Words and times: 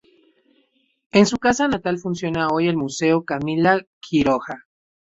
En 1.11 1.27
su 1.27 1.37
casa 1.37 1.67
natal 1.67 1.99
funciona 1.99 2.47
hoy 2.47 2.67
el 2.67 2.75
Museo 2.75 3.23
Camila 3.23 3.85
Quiroga. 3.99 4.63